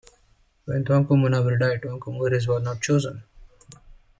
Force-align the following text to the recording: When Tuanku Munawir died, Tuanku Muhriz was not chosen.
When 0.65 0.83
Tuanku 0.83 1.09
Munawir 1.15 1.59
died, 1.59 1.81
Tuanku 1.83 2.11
Muhriz 2.17 2.47
was 2.47 2.63
not 2.63 2.81
chosen. 2.81 3.21